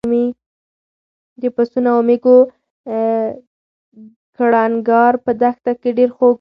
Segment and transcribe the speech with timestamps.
[1.41, 2.37] د پسونو او مېږو
[4.37, 6.29] کړنګار په دښته کې ډېر خوږ و.